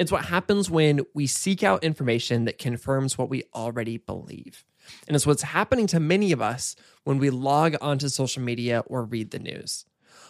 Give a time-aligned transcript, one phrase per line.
[0.00, 4.64] It's what happens when we seek out information that confirms what we already believe.
[5.06, 9.04] And it's what's happening to many of us when we log onto social media or
[9.04, 9.84] read the news.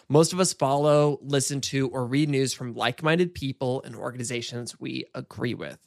[0.09, 4.77] Most of us follow, listen to, or read news from like minded people and organizations
[4.77, 5.79] we agree with.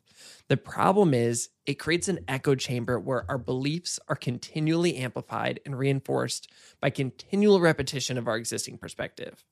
[0.48, 5.78] The problem is, it creates an echo chamber where our beliefs are continually amplified and
[5.78, 9.44] reinforced by continual repetition of our existing perspective.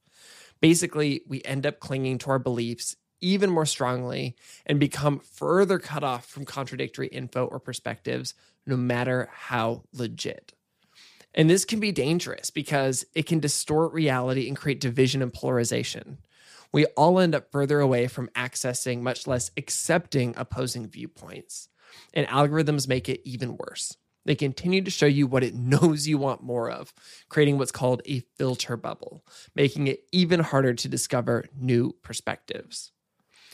[0.62, 4.36] Basically, we end up clinging to our beliefs even more strongly
[4.66, 8.34] and become further cut off from contradictory info or perspectives,
[8.66, 10.52] no matter how legit.
[11.34, 16.18] And this can be dangerous because it can distort reality and create division and polarization.
[16.72, 21.68] We all end up further away from accessing, much less accepting opposing viewpoints.
[22.14, 23.96] And algorithms make it even worse.
[24.24, 26.92] They continue to show you what it knows you want more of,
[27.28, 32.92] creating what's called a filter bubble, making it even harder to discover new perspectives.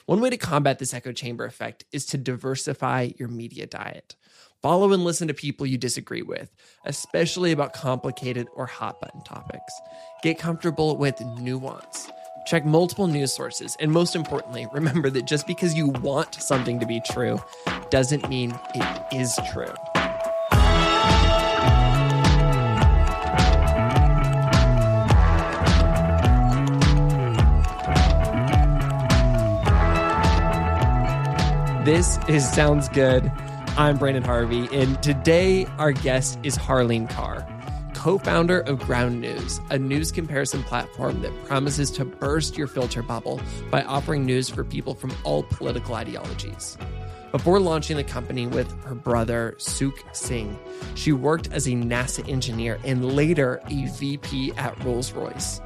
[0.08, 4.16] One way to combat this echo chamber effect is to diversify your media diet.
[4.62, 6.50] Follow and listen to people you disagree with,
[6.86, 9.74] especially about complicated or hot button topics.
[10.22, 12.10] Get comfortable with nuance.
[12.46, 16.86] Check multiple news sources, and most importantly, remember that just because you want something to
[16.86, 17.38] be true
[17.90, 19.74] doesn't mean it is true.
[31.88, 33.32] This is Sounds Good.
[33.78, 37.46] I'm Brandon Harvey, and today our guest is Harleen Kaur,
[37.94, 43.02] co founder of Ground News, a news comparison platform that promises to burst your filter
[43.02, 43.40] bubble
[43.70, 46.76] by offering news for people from all political ideologies.
[47.32, 50.58] Before launching the company with her brother, Sukh Singh,
[50.94, 55.62] she worked as a NASA engineer and later a VP at Rolls Royce.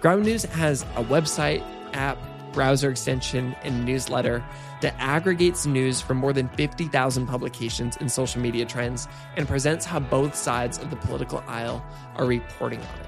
[0.00, 2.16] Ground News has a website, app,
[2.52, 4.44] browser extension, and newsletter
[4.80, 10.00] that aggregates news from more than 50,000 publications and social media trends and presents how
[10.00, 11.84] both sides of the political aisle
[12.16, 13.06] are reporting on it.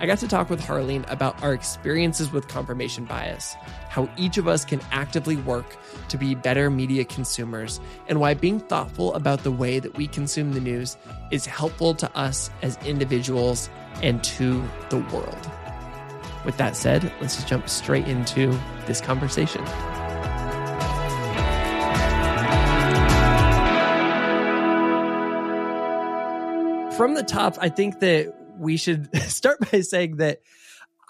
[0.00, 3.56] I got to talk with Harleen about our experiences with confirmation bias,
[3.88, 5.76] how each of us can actively work
[6.08, 10.52] to be better media consumers, and why being thoughtful about the way that we consume
[10.52, 10.96] the news
[11.32, 13.68] is helpful to us as individuals
[14.00, 15.50] and to the world.
[16.44, 19.64] With that said, let's just jump straight into this conversation.
[26.96, 30.40] From the top, I think that we should start by saying that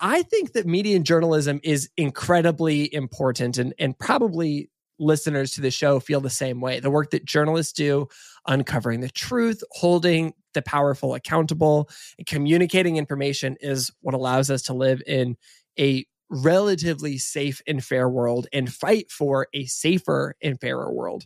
[0.01, 5.71] I think that media and journalism is incredibly important and, and probably listeners to the
[5.71, 6.81] show feel the same way.
[6.81, 8.09] The work that journalists do,
[8.47, 11.89] uncovering the truth, holding the powerful accountable,
[12.19, 15.37] and communicating information is what allows us to live in
[15.79, 21.25] a relatively safe and fair world and fight for a safer and fairer world.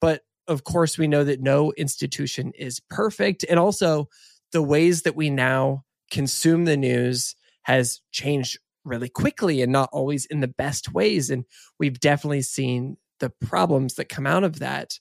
[0.00, 3.44] But of course, we know that no institution is perfect.
[3.48, 4.08] And also,
[4.52, 10.24] the ways that we now consume the news has changed really quickly and not always
[10.24, 11.28] in the best ways.
[11.28, 11.44] And
[11.78, 14.98] we've definitely seen the problems that come out of that.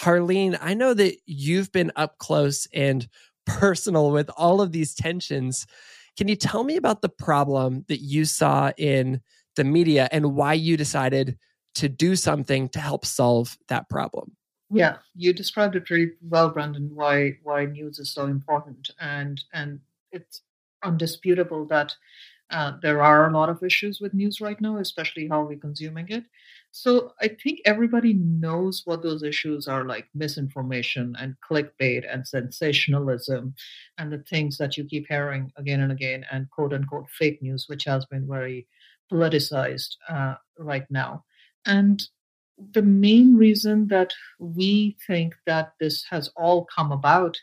[0.00, 3.08] Harleen, I know that you've been up close and
[3.46, 5.66] personal with all of these tensions.
[6.16, 9.20] Can you tell me about the problem that you saw in
[9.56, 11.38] the media and why you decided
[11.76, 14.36] to do something to help solve that problem?
[14.70, 16.90] Yeah, you described it very well, Brandon.
[16.92, 19.78] Why why news is so important, and and
[20.10, 20.42] it's
[20.82, 21.94] undisputable that
[22.50, 26.08] uh, there are a lot of issues with news right now, especially how we're consuming
[26.08, 26.24] it.
[26.76, 33.54] So I think everybody knows what those issues are like misinformation and clickbait and sensationalism
[33.96, 37.66] and the things that you keep hearing again and again and quote unquote fake news,
[37.68, 38.66] which has been very
[39.08, 41.22] politicized uh, right now.
[41.64, 42.02] And
[42.72, 47.38] the main reason that we think that this has all come about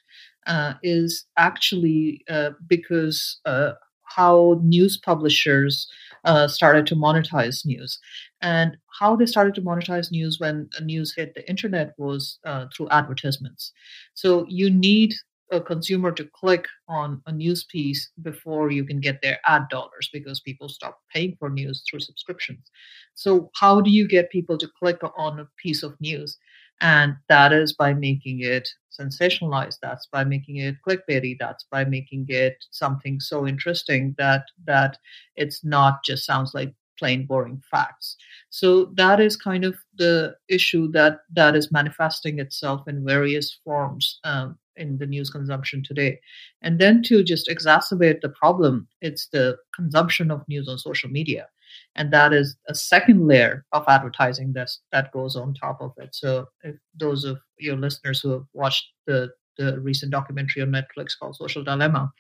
[0.46, 3.72] uh, is actually uh, because uh,
[4.16, 5.88] how news publishers
[6.24, 8.00] uh, started to monetize news.
[8.42, 12.90] And how they started to monetize news when news hit the internet was uh, through
[12.90, 13.72] advertisements.
[14.14, 15.14] So you need
[15.52, 20.10] a consumer to click on a news piece before you can get their ad dollars
[20.14, 22.72] because people stop paying for news through subscriptions.
[23.16, 26.38] So, how do you get people to click on a piece of news?
[26.80, 28.70] And that is by making it
[29.00, 29.78] sensationalized.
[29.82, 31.38] That's by making it clickbaity.
[31.40, 34.98] That's by making it something so interesting that that
[35.36, 38.16] it's not just sounds like plain boring facts.
[38.50, 44.20] So that is kind of the issue that that is manifesting itself in various forms
[44.24, 46.20] um, in the news consumption today.
[46.62, 51.48] And then to just exacerbate the problem, it's the consumption of news on social media.
[51.96, 56.16] And that is a second layer of advertising that that goes on top of it.
[56.16, 61.10] So if those of your listeners who have watched the the recent documentary on Netflix
[61.20, 62.12] called Social Dilemma,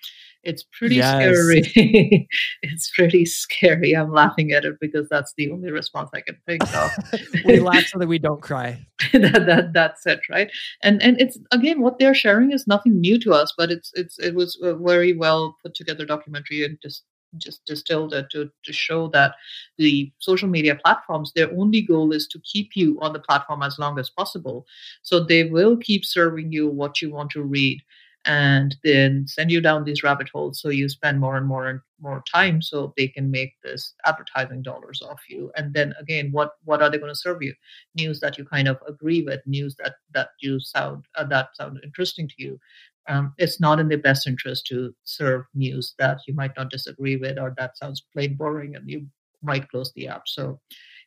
[0.44, 1.14] it's pretty yes.
[1.14, 2.28] scary.
[2.62, 3.94] it's pretty scary.
[3.94, 6.92] I'm laughing at it because that's the only response I can think of.
[7.46, 8.86] we laugh so that we don't cry.
[9.14, 10.52] that, that that's it, right?
[10.82, 14.18] And and it's again what they're sharing is nothing new to us, but it's it's
[14.20, 17.04] it was a very well put together documentary and just
[17.38, 19.36] just distilled it to, to show that
[19.78, 23.78] the social media platforms their only goal is to keep you on the platform as
[23.80, 24.66] long as possible.
[25.02, 27.82] So they will keep serving you what you want to read
[28.26, 31.80] and then send you down these rabbit holes so you spend more and more and
[32.00, 35.52] more time so they can make this advertising dollars off you.
[35.56, 37.54] And then again what what are they going to serve you?
[37.96, 41.80] News that you kind of agree with news that that you sound uh, that sound
[41.84, 42.60] interesting to you
[43.08, 47.18] um, it's not in their best interest to serve news that you might not disagree
[47.18, 49.06] with or that sounds plain boring and you
[49.44, 50.60] might close the app so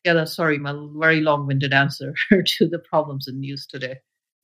[0.05, 2.15] yeah that's sorry my very long-winded answer
[2.47, 3.97] to the problems in news today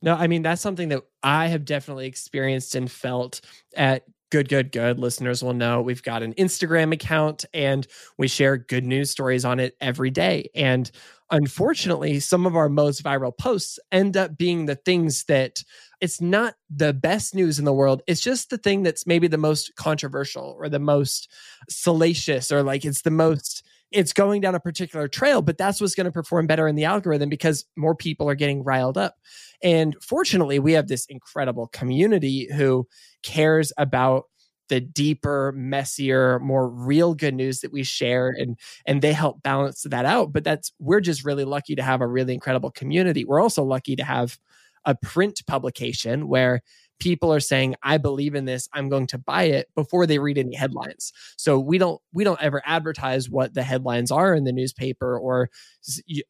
[0.02, 3.40] no, I mean, that's something that I have definitely experienced and felt
[3.76, 4.98] at Good, Good, Good.
[4.98, 7.86] Listeners will know we've got an Instagram account and
[8.16, 10.48] we share good news stories on it every day.
[10.54, 10.88] And
[11.30, 15.64] unfortunately, some of our most viral posts end up being the things that
[16.00, 18.02] it's not the best news in the world.
[18.06, 21.30] It's just the thing that's maybe the most controversial or the most
[21.68, 23.62] salacious or like it's the most
[23.92, 26.84] it's going down a particular trail, but that's what's going to perform better in the
[26.84, 29.16] algorithm because more people are getting riled up.
[29.64, 32.86] And fortunately, we have this incredible community who
[33.24, 34.26] cares about
[34.68, 38.56] the deeper, messier, more real good news that we share and
[38.86, 40.32] and they help balance that out.
[40.32, 43.24] But that's we're just really lucky to have a really incredible community.
[43.24, 44.38] We're also lucky to have
[44.84, 46.62] a print publication where
[46.98, 50.38] people are saying i believe in this i'm going to buy it before they read
[50.38, 51.12] any headlines.
[51.36, 55.48] So we don't we don't ever advertise what the headlines are in the newspaper or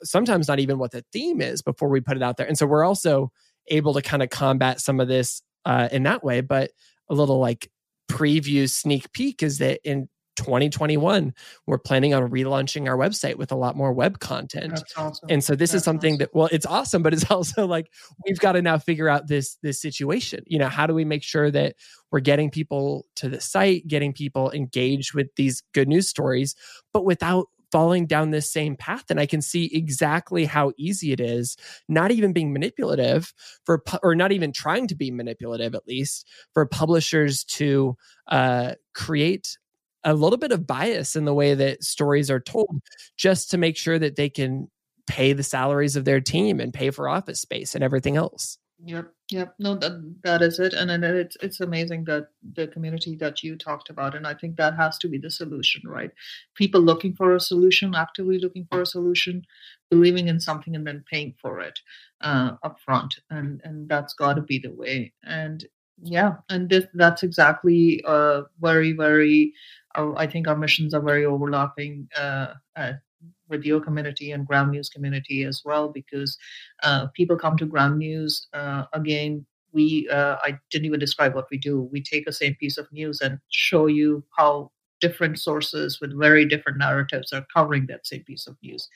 [0.03, 2.47] sometimes not even what the theme is before we put it out there.
[2.47, 3.33] And so we're also
[3.69, 6.71] able to kind of combat some of this uh, in that way but
[7.09, 7.71] a little like
[8.11, 10.09] preview sneak peek is that in
[10.41, 11.35] 2021
[11.67, 15.29] we're planning on relaunching our website with a lot more web content awesome.
[15.29, 16.19] and so this That's is something awesome.
[16.19, 17.93] that well it's awesome but it's also like
[18.27, 21.23] we've got to now figure out this this situation you know how do we make
[21.23, 21.77] sure that
[22.11, 26.55] we're getting people to the site getting people engaged with these good news stories
[26.93, 31.21] but without falling down this same path and i can see exactly how easy it
[31.21, 31.57] is
[31.89, 33.33] not even being manipulative
[33.65, 37.97] for or not even trying to be manipulative at least for publishers to
[38.29, 39.57] uh, create
[40.05, 42.81] a little bit of bias in the way that stories are told
[43.17, 44.69] just to make sure that they can
[45.07, 48.59] pay the salaries of their team and pay for office space and everything else.
[48.83, 49.55] Yep, yep.
[49.59, 53.57] No, that that is it, and then it's it's amazing that the community that you
[53.57, 56.11] talked about, and I think that has to be the solution, right?
[56.55, 59.45] People looking for a solution, actively looking for a solution,
[59.91, 61.79] believing in something, and then paying for it
[62.23, 65.13] uh, upfront, and and that's got to be the way.
[65.25, 65.67] And
[66.03, 69.53] yeah, and this that's exactly a very very
[69.95, 72.93] I think our missions are very overlapping uh, uh,
[73.49, 76.39] with your community and Ground News community as well, because
[76.83, 79.47] uh, people come to Ground News uh, again.
[79.73, 81.89] We uh, I didn't even describe what we do.
[81.93, 86.45] We take the same piece of news and show you how different sources with very
[86.45, 88.89] different narratives are covering that same piece of news.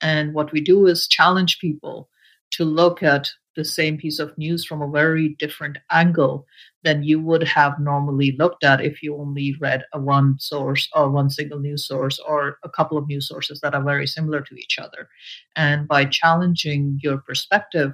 [0.00, 2.08] And what we do is challenge people
[2.52, 6.46] to look at the same piece of news from a very different angle
[6.84, 11.10] than you would have normally looked at if you only read a one source or
[11.10, 14.54] one single news source or a couple of news sources that are very similar to
[14.56, 15.08] each other.
[15.54, 17.92] And by challenging your perspective,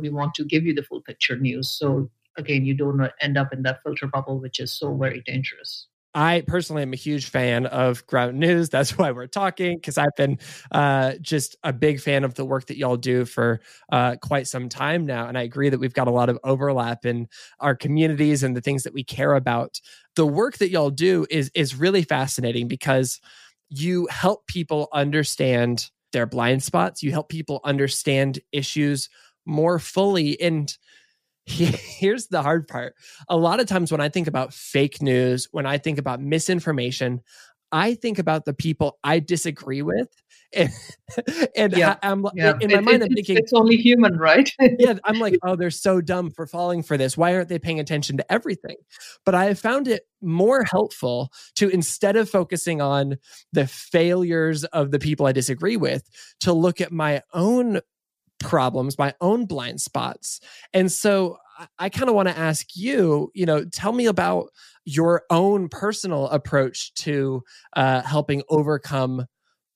[0.00, 1.70] we want to give you the full picture news.
[1.70, 5.86] So again, you don't end up in that filter bubble, which is so very dangerous.
[6.16, 8.70] I personally am a huge fan of Ground News.
[8.70, 10.38] That's why we're talking because I've been
[10.72, 13.60] uh, just a big fan of the work that y'all do for
[13.92, 15.28] uh, quite some time now.
[15.28, 17.28] And I agree that we've got a lot of overlap in
[17.60, 19.78] our communities and the things that we care about.
[20.14, 23.20] The work that y'all do is is really fascinating because
[23.68, 27.02] you help people understand their blind spots.
[27.02, 29.10] You help people understand issues
[29.44, 30.74] more fully and
[31.56, 32.94] here's the hard part.
[33.28, 37.20] A lot of times when I think about fake news, when I think about misinformation,
[37.70, 40.08] I think about the people I disagree with.
[40.52, 40.70] And,
[41.56, 41.96] and yeah.
[42.02, 42.54] I'm yeah.
[42.60, 44.50] in my it, mind, I'm thinking it's only human, right?
[44.78, 47.16] yeah, I'm like, oh, they're so dumb for falling for this.
[47.16, 48.76] Why aren't they paying attention to everything?
[49.24, 53.18] But I have found it more helpful to instead of focusing on
[53.52, 56.08] the failures of the people I disagree with,
[56.40, 57.80] to look at my own
[58.46, 60.40] problems, my own blind spots.
[60.72, 61.38] And so
[61.78, 64.50] I, kind of want to ask you, you know, tell me about
[64.84, 67.42] your own personal approach to
[67.74, 69.26] uh, helping overcome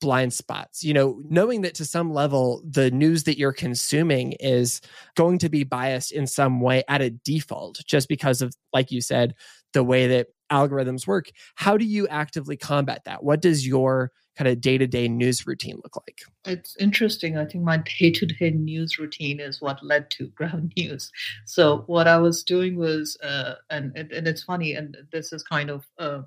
[0.00, 0.83] blind spots.
[0.83, 4.81] You know knowing that to some level the news that you're consuming is
[5.15, 9.03] going to be biased in some way at a default just because of like you
[9.03, 9.35] said
[9.75, 11.31] the way that algorithms work.
[11.55, 13.23] How do you actively combat that?
[13.23, 16.21] What does your kind of day-to-day news routine look like?
[16.47, 17.37] It's interesting.
[17.37, 21.11] I think my day-to-day news routine is what led to ground news.
[21.45, 25.71] So what i was doing was uh, and, and it's funny and this is kind
[25.71, 26.23] of uh,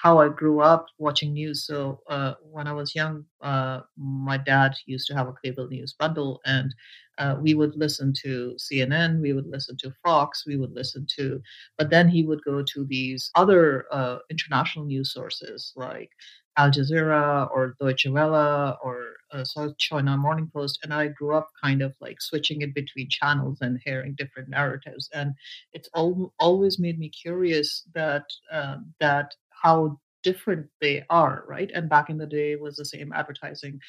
[0.00, 1.66] how I grew up watching news.
[1.66, 5.92] So uh, when I was young, uh, my dad used to have a cable news
[5.92, 6.74] bundle, and
[7.18, 11.42] uh, we would listen to CNN, we would listen to Fox, we would listen to,
[11.76, 16.10] but then he would go to these other uh, international news sources like
[16.56, 21.48] Al Jazeera or Deutsche Welle or uh, South China Morning Post, and I grew up
[21.62, 25.34] kind of like switching it between channels and hearing different narratives, and
[25.72, 31.70] it's al- always made me curious that uh, that how different they are, right?
[31.74, 33.80] And back in the day was the same advertising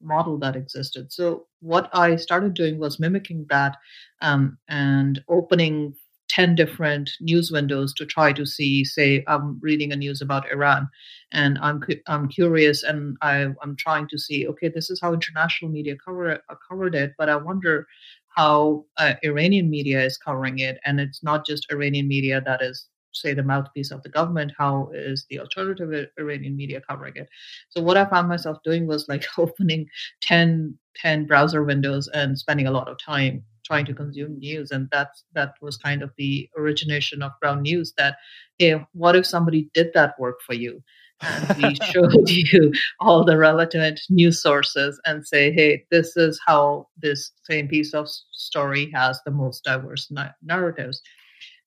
[0.00, 1.12] model that existed.
[1.12, 3.76] So what I started doing was mimicking that
[4.22, 5.94] um, and opening
[6.30, 10.88] 10 different news windows to try to see say i'm reading a news about iran
[11.32, 15.72] and i'm i'm curious and I, i'm trying to see okay this is how international
[15.72, 17.86] media cover uh, covered it but i wonder
[18.28, 22.86] how uh, iranian media is covering it and it's not just iranian media that is
[23.12, 27.28] say the mouthpiece of the government how is the alternative iranian media covering it?
[27.70, 29.88] So what i found myself doing was like opening
[30.20, 34.88] 10 10 browser windows and spending a lot of time trying to consume news and
[34.90, 38.16] that that was kind of the origination of ground news that
[38.58, 40.82] hey what if somebody did that work for you?
[41.20, 46.88] And we showed you all the relevant news sources and say hey this is how
[47.00, 51.00] this same piece of story has the most diverse na- narratives.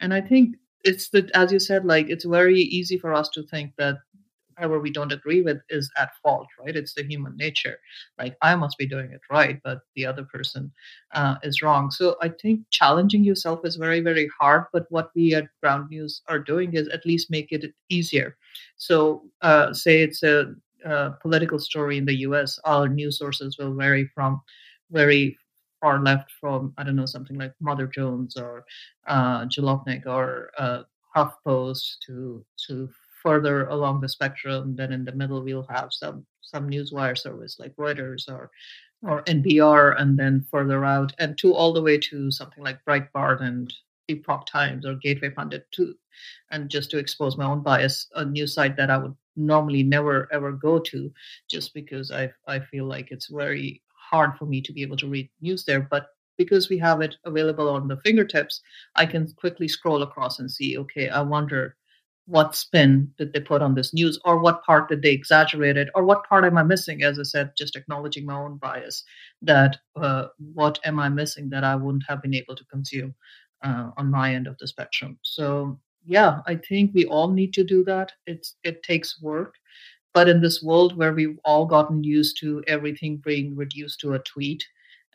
[0.01, 3.43] And i think it's that as you said like it's very easy for us to
[3.43, 3.95] think that
[4.57, 6.75] whoever we don't agree with is at fault right?
[6.75, 7.77] It's the human nature.
[8.19, 10.71] Like i must be doing it right but the other person
[11.13, 11.91] uh, is wrong.
[11.91, 16.21] So i think challenging yourself is very very hard but what we at ground news
[16.27, 18.35] are doing is at least make it easier.
[18.77, 20.53] So uh, say it's a,
[20.85, 24.41] a political story in the us our news sources will vary from
[24.91, 25.37] very
[25.81, 28.63] far left from I don't know something like Mother Jones or
[29.07, 30.83] uh, Jalopnik or uh,
[31.15, 32.89] HuffPost to to
[33.23, 34.75] further along the spectrum.
[34.75, 38.51] Then in the middle we'll have some some newswire service like Reuters or
[39.01, 43.41] or NPR, and then further out and to all the way to something like Breitbart
[43.41, 43.73] and
[44.07, 45.95] Epoch Times or Gateway Pundit too.
[46.51, 50.31] And just to expose my own bias, a news site that I would normally never
[50.31, 51.11] ever go to,
[51.49, 55.07] just because I I feel like it's very hard for me to be able to
[55.07, 55.81] read news there.
[55.81, 58.61] But because we have it available on the fingertips,
[58.95, 61.75] I can quickly scroll across and see, okay, I wonder
[62.25, 65.89] what spin did they put on this news or what part did they exaggerate it
[65.93, 67.03] or what part am i missing?
[67.03, 69.03] As i said just acknowledging my own bias
[69.41, 73.13] that uh, what am i missing that i wouldn't have been able to consume
[73.63, 75.17] uh, on my end of the spectrum?
[75.21, 78.11] So yeah i think we all need to do that.
[78.25, 79.55] It's it takes work.
[80.13, 84.19] But in this world where we've all gotten used to everything being reduced to a
[84.19, 84.63] tweet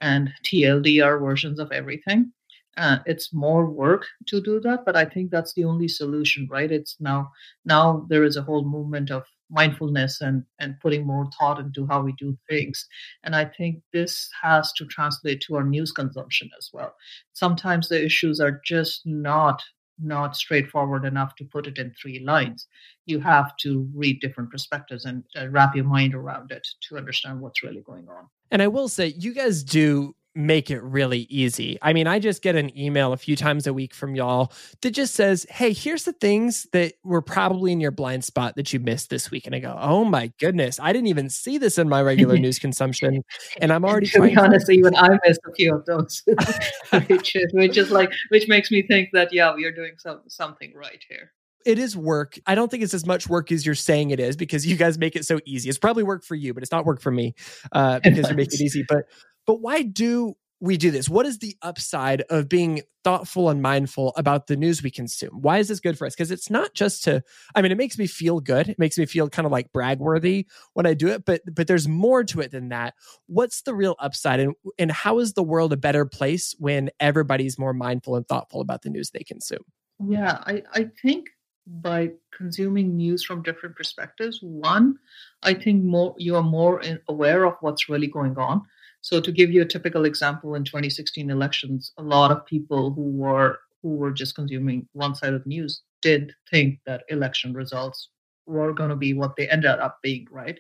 [0.01, 2.33] and TLDR versions of everything,
[2.77, 4.85] uh, it's more work to do that.
[4.85, 6.71] But I think that's the only solution, right?
[6.71, 7.31] It's now
[7.65, 12.03] now there is a whole movement of mindfulness and and putting more thought into how
[12.03, 12.87] we do things
[13.25, 16.95] and i think this has to translate to our news consumption as well
[17.33, 19.63] sometimes the issues are just not
[19.99, 22.67] not straightforward enough to put it in three lines.
[23.07, 27.41] You have to read different perspectives and uh, wrap your mind around it to understand
[27.41, 28.29] what's really going on.
[28.51, 31.79] And I will say, you guys do make it really easy.
[31.83, 34.53] I mean, I just get an email a few times a week from y'all
[34.83, 38.73] that just says, Hey, here's the things that were probably in your blind spot that
[38.73, 39.47] you missed this week.
[39.47, 42.61] And I go, Oh my goodness, I didn't even see this in my regular news
[42.61, 43.25] consumption.
[43.61, 46.23] And I'm already to be honest, to- even I missed a few of those,
[47.09, 50.21] which, is, which is like, which makes me think that, yeah, we are doing some,
[50.29, 51.33] something right here
[51.67, 52.39] it is work.
[52.47, 54.97] I don't think it's as much work as you're saying it is because you guys
[54.97, 55.69] make it so easy.
[55.69, 57.35] It's probably work for you, but it's not work for me
[57.73, 58.85] uh, because you make it easy.
[58.89, 59.05] But
[59.49, 61.09] but why do we do this?
[61.09, 65.41] What is the upside of being thoughtful and mindful about the news we consume?
[65.41, 66.15] Why is this good for us?
[66.15, 67.23] Because it's not just to,
[67.55, 68.69] I mean, it makes me feel good.
[68.69, 71.67] It makes me feel kind of like brag worthy when I do it, but but
[71.67, 72.93] there's more to it than that.
[73.27, 77.59] What's the real upside and and how is the world a better place when everybody's
[77.59, 79.65] more mindful and thoughtful about the news they consume?
[80.07, 81.29] Yeah, I, I think
[81.67, 84.99] by consuming news from different perspectives, one,
[85.43, 88.67] I think more you are more aware of what's really going on
[89.01, 93.11] so to give you a typical example, in 2016 elections, a lot of people who
[93.13, 98.11] were who were just consuming one side of news did think that election results
[98.47, 100.59] were going to be what they ended up being, right?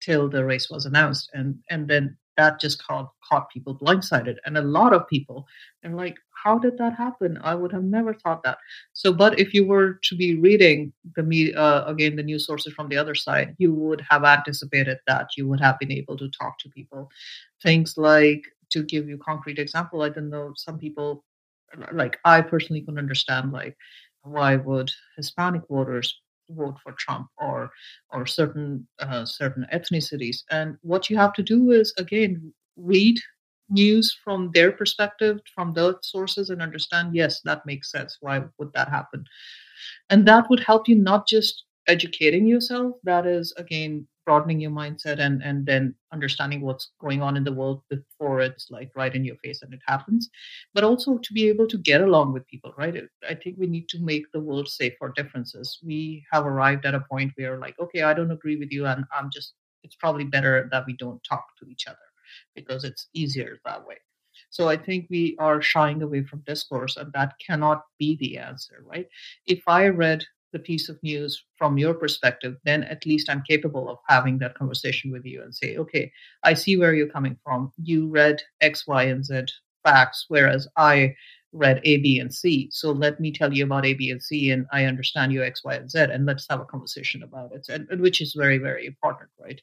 [0.00, 4.58] Till the race was announced, and and then that just caught caught people blindsided, and
[4.58, 5.46] a lot of people
[5.82, 7.38] and like how did that happen?
[7.42, 8.58] I would have never thought that.
[9.00, 12.72] So, but if you were to be reading the media, uh, again the news sources
[12.72, 15.26] from the other side, you would have anticipated that.
[15.36, 17.10] You would have been able to talk to people.
[17.62, 21.24] Things like, to give you concrete example, I don't know some people,
[21.92, 23.76] like I personally couldn't understand, like
[24.22, 26.08] why would Hispanic voters
[26.56, 27.70] vote for Trump or
[28.10, 30.38] or certain uh, certain ethnicities?
[30.50, 33.18] And what you have to do is again read
[33.68, 38.16] news from their perspective, from those sources, and understand, yes, that makes sense.
[38.20, 39.24] Why would that happen?
[40.10, 45.18] And that would help you not just educating yourself, that is, again, broadening your mindset
[45.18, 49.24] and, and then understanding what's going on in the world before it's like right in
[49.24, 50.28] your face and it happens,
[50.74, 52.94] but also to be able to get along with people, right?
[53.28, 55.78] I think we need to make the world safe for differences.
[55.84, 59.04] We have arrived at a point where, like, okay, I don't agree with you, and
[59.16, 61.98] I'm just, it's probably better that we don't talk to each other
[62.54, 63.96] because it's easier that way.
[64.50, 68.84] So I think we are shying away from discourse, and that cannot be the answer,
[68.84, 69.06] right?
[69.46, 73.88] If I read the piece of news from your perspective, then at least I'm capable
[73.88, 77.72] of having that conversation with you and say, okay, I see where you're coming from.
[77.82, 79.46] You read X, Y, and Z
[79.84, 81.14] facts, whereas I
[81.52, 82.68] read A, B, and C.
[82.70, 85.64] So let me tell you about A, B, and C, and I understand your X,
[85.64, 88.58] Y, and Z, and let's have a conversation about it, and, and which is very,
[88.58, 89.60] very important, right?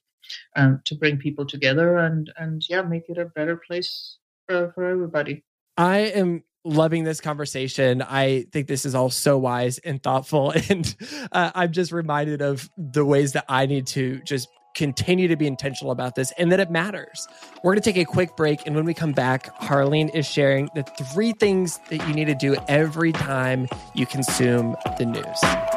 [0.56, 4.18] um, to bring people together and and yeah, make it a better place
[4.48, 5.44] for, for everybody.
[5.78, 8.02] I am loving this conversation.
[8.02, 10.96] I think this is all so wise and thoughtful, and
[11.32, 15.48] uh, I'm just reminded of the ways that I need to just continue to be
[15.48, 17.28] intentional about this and that it matters.
[17.64, 18.60] We're going to take a quick break.
[18.68, 22.36] And when we come back, Harleen is sharing the three things that you need to
[22.36, 25.77] do every time you consume the news.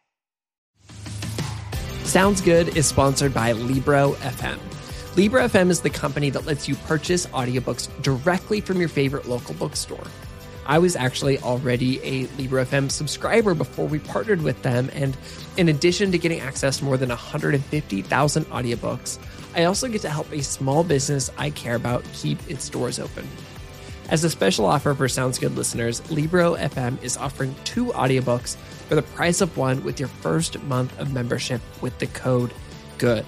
[2.11, 4.59] Sounds Good is sponsored by Libro FM.
[5.15, 9.53] Libro FM is the company that lets you purchase audiobooks directly from your favorite local
[9.53, 10.03] bookstore.
[10.65, 15.15] I was actually already a Libro FM subscriber before we partnered with them, and
[15.55, 19.17] in addition to getting access to more than 150,000 audiobooks,
[19.55, 23.25] I also get to help a small business I care about keep its doors open.
[24.11, 28.95] As a special offer for Sounds Good listeners, Libro FM is offering two audiobooks for
[28.95, 32.53] the price of one with your first month of membership with the code
[32.97, 33.23] GOOD.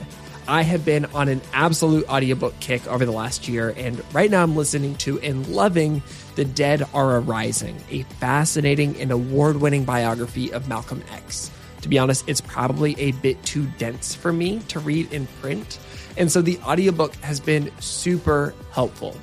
[0.46, 4.44] I have been on an absolute audiobook kick over the last year, and right now
[4.44, 6.04] I'm listening to and loving
[6.36, 11.50] The Dead Are Arising, a fascinating and award winning biography of Malcolm X.
[11.84, 15.80] To be honest, it's probably a bit too dense for me to read in print,
[16.18, 19.16] and so the audiobook has been super helpful.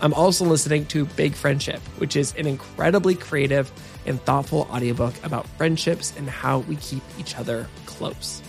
[0.00, 3.70] I'm also listening to Big Friendship, which is an incredibly creative
[4.04, 8.42] and thoughtful audiobook about friendships and how we keep each other close.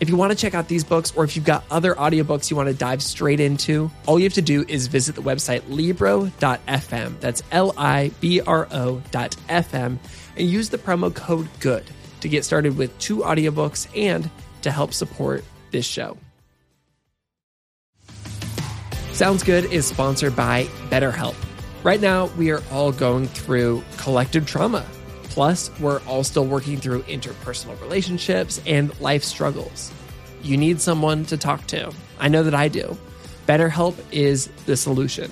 [0.00, 2.56] If you want to check out these books or if you've got other audiobooks you
[2.56, 7.20] want to dive straight into, all you have to do is visit the website libro.fm.
[7.20, 9.98] That's L I B R O.fm
[10.36, 11.84] and use the promo code GOOD
[12.20, 14.30] to get started with two audiobooks and
[14.62, 16.16] to help support this show.
[19.20, 21.34] Sounds Good is sponsored by BetterHelp.
[21.84, 24.86] Right now, we are all going through collective trauma.
[25.24, 29.92] Plus, we're all still working through interpersonal relationships and life struggles.
[30.42, 31.92] You need someone to talk to.
[32.18, 32.96] I know that I do.
[33.46, 35.30] BetterHelp is the solution.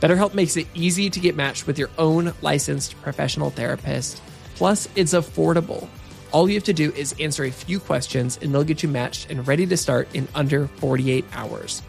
[0.00, 4.20] BetterHelp makes it easy to get matched with your own licensed professional therapist
[4.56, 5.88] Plus, it's affordable.
[6.30, 9.30] All you have to do is answer a few questions and they'll get you matched
[9.30, 11.80] and ready to start in under 48 hours.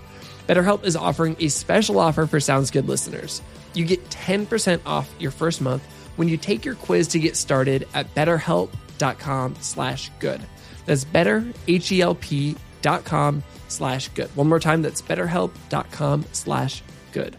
[0.51, 3.41] BetterHelp is offering a special offer for Sounds Good listeners.
[3.73, 5.87] You get 10% off your first month
[6.17, 10.41] when you take your quiz to get started at betterhelp.com slash good.
[10.85, 14.35] That's better, H-E-L-P dot com slash good.
[14.35, 16.83] One more time, that's betterhelp.com slash
[17.13, 17.37] good.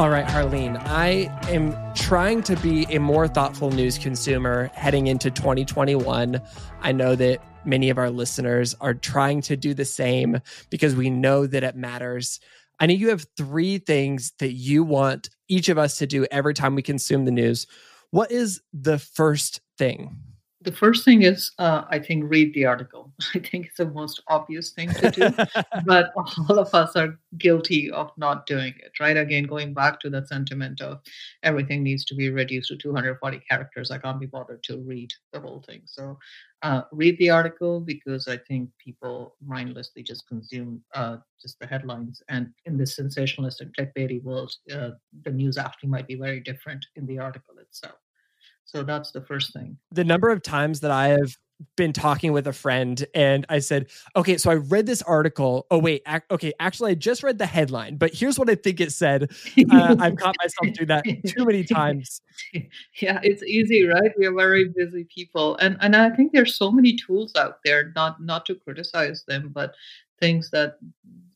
[0.00, 5.30] All right, Harleen, I am trying to be a more thoughtful news consumer heading into
[5.30, 6.40] 2021.
[6.80, 11.10] I know that many of our listeners are trying to do the same because we
[11.10, 12.40] know that it matters.
[12.78, 16.54] I know you have three things that you want each of us to do every
[16.54, 17.66] time we consume the news.
[18.08, 20.16] What is the first thing?
[20.62, 23.12] The first thing is uh, i think read the article.
[23.34, 25.30] I think it's the most obvious thing to do
[25.86, 29.16] but all of us are guilty of not doing it right?
[29.16, 31.00] Again going back to that sentiment of
[31.42, 35.40] everything needs to be reduced to 240 characters i can't be bothered to read the
[35.40, 35.82] whole thing.
[35.86, 36.18] So
[36.62, 42.22] uh, read the article because i think people mindlessly just consume uh, just the headlines.
[42.28, 44.90] And in this sensationalist and clickbaity world uh,
[45.24, 47.98] the news actually might be very different in the article itself
[48.72, 49.76] so that's the first thing.
[49.90, 51.36] The number of times that I have
[51.76, 55.66] been talking with a friend and I said, okay, so I read this article.
[55.70, 56.02] Oh, wait.
[56.06, 56.52] Ac- okay.
[56.60, 59.30] Actually, I just read the headline, but here's what I think it said.
[59.70, 62.22] Uh, I've caught myself do that too many times.
[63.00, 64.12] Yeah, it's easy, right?
[64.16, 65.56] We are very busy people.
[65.58, 69.50] And and I think there's so many tools out there, not not to criticize them,
[69.54, 69.74] but
[70.20, 70.78] things that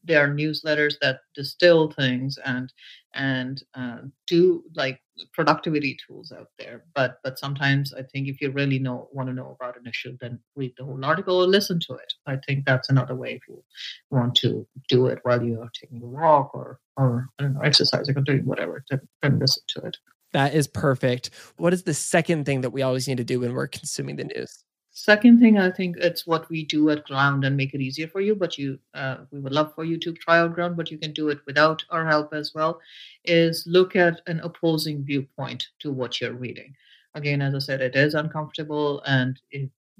[0.05, 2.73] there are newsletters that distill things and
[3.15, 5.01] and uh, do like
[5.33, 6.85] productivity tools out there.
[6.95, 10.17] But but sometimes i think if you really know want to know about an issue
[10.21, 12.13] then read the whole article or listen to it.
[12.27, 13.63] I think that's another way if you
[14.11, 18.17] want to do it while you're taking a walk or or i don't know exercising
[18.17, 19.97] or doing whatever then listen to it.
[20.33, 21.31] That is perfect.
[21.59, 24.25] What is the second thing that we always need to do when we're consuming the
[24.25, 24.65] news
[24.97, 28.21] Second thing, I think it's what we do at Ground and make it easier for
[28.21, 28.37] you.
[28.37, 31.13] But you, uh, we would love for you to try out Ground, but you can
[31.13, 32.81] do it without our help as well.
[33.25, 36.77] Is look at an opposing viewpoint to what you're reading.
[37.17, 39.41] Again, as I said, it is uncomfortable, and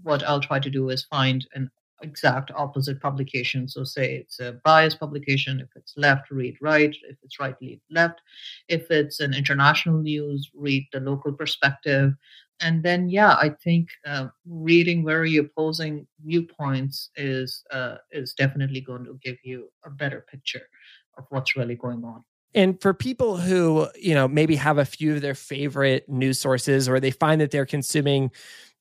[0.05, 3.67] what I'll try to do is find an exact opposite publication.
[3.67, 5.59] So, say it's a biased publication.
[5.61, 6.95] If it's left, read right.
[7.09, 8.21] If it's right, read left.
[8.69, 12.15] If it's an international news, read the local perspective
[12.61, 19.05] and then yeah i think uh, reading very opposing viewpoints is uh, is definitely going
[19.05, 20.67] to give you a better picture
[21.19, 22.23] of what's really going on
[22.55, 26.89] and for people who you know maybe have a few of their favorite news sources
[26.89, 28.31] or they find that they're consuming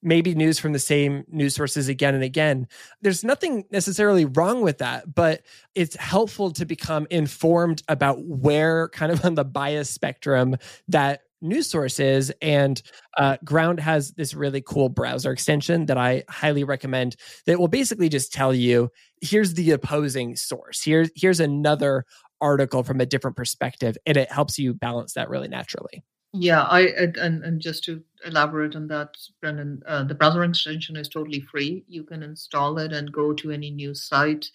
[0.03, 2.67] maybe news from the same news sources again and again.
[3.01, 9.12] There's nothing necessarily wrong with that, but it's helpful to become informed about where kind
[9.12, 10.57] of on the bias spectrum
[10.89, 12.32] that news sources.
[12.41, 12.82] And
[13.17, 18.10] uh, Ground has this really cool browser extension that I highly recommend that will basically
[18.10, 18.89] just tell you
[19.21, 20.84] here's the opposing source.
[20.84, 22.06] Here's here's another
[22.41, 26.03] article from a different perspective, and it helps you balance that really naturally.
[26.34, 31.08] Yeah, I and and just to elaborate on that, Brendan, uh, the browser extension is
[31.08, 31.86] totally free.
[31.88, 34.49] You can install it and go to any news site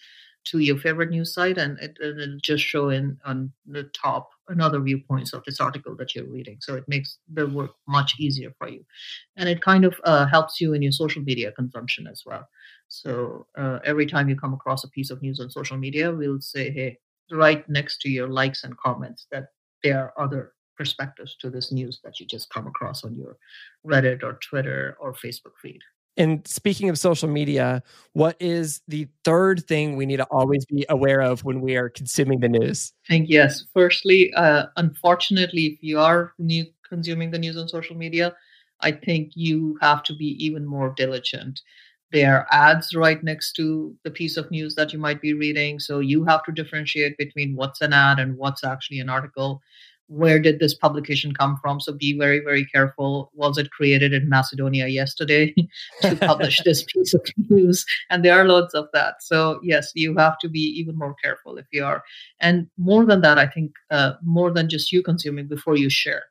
[0.45, 4.79] to your favorite news site, and it, will just show in on the top another
[4.79, 6.57] viewpoints of this article that you're reading.
[6.61, 8.83] So it makes the work much easier for you,
[9.37, 12.47] and it kind of uh, helps you in your social media consumption as well.
[12.87, 16.41] So uh, every time you come across a piece of news on social media, we'll
[16.41, 16.99] say, "Hey,
[17.31, 19.47] right next to your likes and comments that
[19.83, 23.37] there are other perspectives to this news that you just come across on your
[23.85, 25.81] Reddit or Twitter or Facebook feed."
[26.19, 30.85] And speaking of social media, what is the third thing we need to always be
[30.89, 32.91] aware of when we are consuming the news?
[33.05, 33.63] I think yes.
[33.73, 38.35] Firstly, uh, unfortunately, if you are new consuming the news on social media,
[38.81, 41.61] I think you have to be even more diligent.
[42.11, 45.79] There are ads right next to the piece of news that you might be reading.
[45.79, 49.61] So you have to differentiate between what's an ad and what's actually an article
[50.09, 51.79] where did this publication come from?
[51.79, 53.31] So be very, very careful.
[53.33, 55.53] Was it created in Macedonia yesterday
[56.01, 57.85] to publish this piece of news?
[58.09, 59.21] And there are loads of that.
[59.21, 62.03] So yes, you have to be even more careful if you are.
[62.39, 66.23] And more than that, I think uh, more than just you consuming before you share,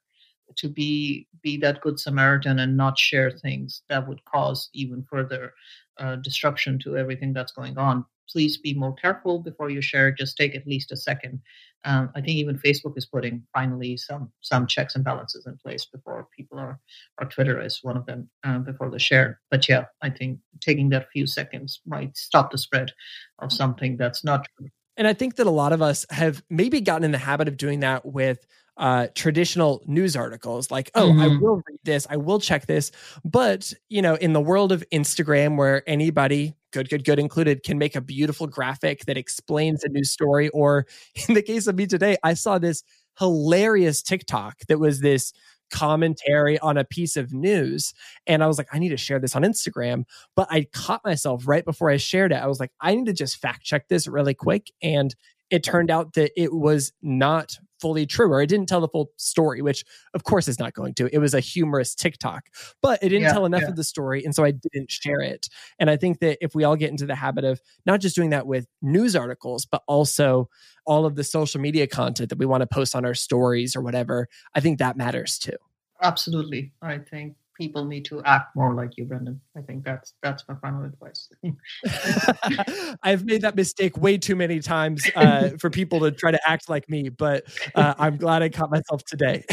[0.56, 5.52] to be be that good Samaritan and not share things that would cause even further
[5.98, 8.04] uh, disruption to everything that's going on.
[8.28, 10.10] Please be more careful before you share.
[10.10, 11.40] Just take at least a second
[11.84, 15.84] um, I think even Facebook is putting finally some some checks and balances in place
[15.84, 16.78] before people are,
[17.20, 19.40] or Twitter is one of them um, before they share.
[19.50, 22.92] But yeah, I think taking that few seconds might stop the spread
[23.38, 24.68] of something that's not true.
[24.96, 27.56] And I think that a lot of us have maybe gotten in the habit of
[27.56, 28.44] doing that with
[28.76, 31.20] uh, traditional news articles like, oh, mm-hmm.
[31.20, 32.90] I will read this, I will check this.
[33.24, 37.78] But, you know, in the world of Instagram, where anybody, good, good, good included, can
[37.78, 40.86] make a beautiful graphic that explains a news story, or
[41.28, 42.82] in the case of me today, I saw this
[43.18, 45.32] hilarious TikTok that was this
[45.70, 47.92] commentary on a piece of news.
[48.26, 50.04] And I was like, I need to share this on Instagram.
[50.34, 52.36] But I caught myself right before I shared it.
[52.36, 54.70] I was like, I need to just fact check this really quick.
[54.82, 55.14] And
[55.50, 59.12] it turned out that it was not fully true or it didn't tell the full
[59.16, 61.08] story which of course is not going to.
[61.14, 62.46] It was a humorous tiktok
[62.82, 63.68] but it didn't yeah, tell enough yeah.
[63.68, 65.48] of the story and so i didn't share it.
[65.78, 68.30] And i think that if we all get into the habit of not just doing
[68.30, 70.48] that with news articles but also
[70.86, 73.82] all of the social media content that we want to post on our stories or
[73.82, 75.56] whatever i think that matters too.
[76.00, 79.40] Absolutely i think people need to act more like you, Brendan.
[79.56, 81.28] I think that's that's my final advice.
[83.02, 86.68] I've made that mistake way too many times uh, for people to try to act
[86.70, 87.44] like me, but
[87.74, 89.44] uh, I'm glad I caught myself today.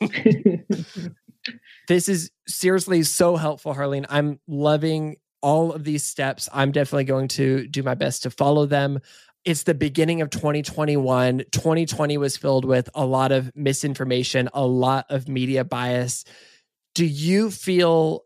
[1.88, 4.04] this is seriously so helpful, Harleen.
[4.08, 6.48] I'm loving all of these steps.
[6.52, 9.00] I'm definitely going to do my best to follow them
[9.44, 11.44] it's the beginning of 2021.
[11.52, 16.24] 2020 was filled with a lot of misinformation, a lot of media bias
[16.96, 18.24] do you feel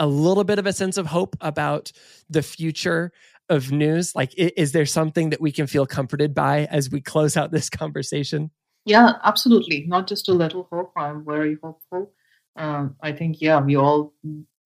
[0.00, 1.92] a little bit of a sense of hope about
[2.28, 3.12] the future
[3.48, 4.16] of news?
[4.16, 7.70] Like, is there something that we can feel comforted by as we close out this
[7.82, 8.50] conversation?
[8.84, 9.84] Yeah, absolutely.
[9.86, 10.92] Not just a little hope.
[10.96, 12.12] I'm very hopeful.
[12.56, 14.12] Um, I think, yeah, we all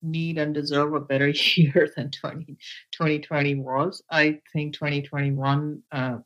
[0.01, 2.57] need and deserve a better year than 20,
[2.93, 4.01] 2020 was.
[4.09, 6.17] I think 2021 uh,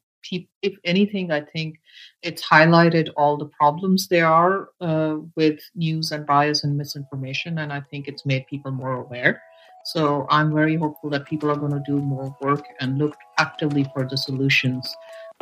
[0.62, 1.80] if anything, I think
[2.22, 7.72] it's highlighted all the problems there are uh, with news and bias and misinformation, and
[7.72, 9.42] I think it's made people more aware.
[9.86, 13.86] So I'm very hopeful that people are going to do more work and look actively
[13.94, 14.96] for the solutions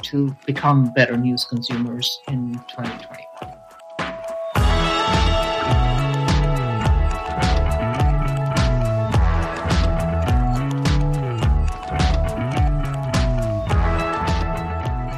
[0.04, 3.67] to become better news consumers in 2021.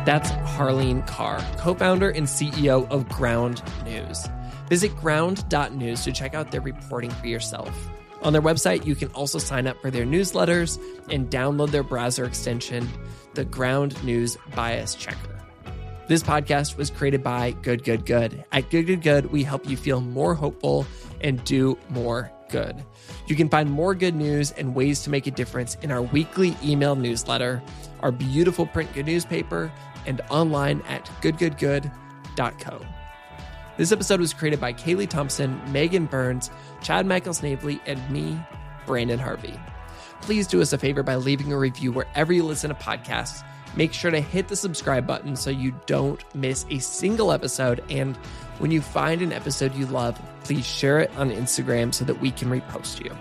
[0.10, 4.28] That's Harleen Kaur, co founder and CEO of Ground News.
[4.67, 7.88] Visit ground.news to check out their reporting for yourself.
[8.24, 12.26] On their website, you can also sign up for their newsletters and download their browser
[12.26, 12.89] extension,
[13.36, 15.43] the Ground News Bias Checker.
[16.08, 18.43] This podcast was created by Good Good Good.
[18.52, 20.88] At Good Good Good, we help you feel more hopeful
[21.22, 22.84] and do more good.
[23.28, 26.58] You can find more good news and ways to make a difference in our weekly
[26.63, 27.62] email newsletter,
[28.00, 29.72] our beautiful print good newspaper,
[30.10, 32.82] and online at goodgoodgood.co.
[33.78, 38.38] This episode was created by Kaylee Thompson, Megan Burns, Chad Michael Snavely, and me,
[38.86, 39.58] Brandon Harvey.
[40.22, 43.41] Please do us a favor by leaving a review wherever you listen to podcasts.
[43.78, 47.82] Make sure to hit the subscribe button so you don't miss a single episode.
[47.89, 48.17] And
[48.58, 52.32] when you find an episode you love, please share it on Instagram so that we
[52.32, 53.15] can repost you.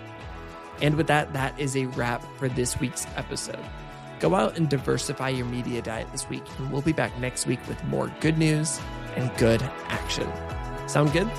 [0.81, 3.63] And with that, that is a wrap for this week's episode.
[4.19, 7.59] Go out and diversify your media diet this week, and we'll be back next week
[7.67, 8.79] with more good news
[9.15, 10.29] and good action.
[10.87, 11.29] Sound good?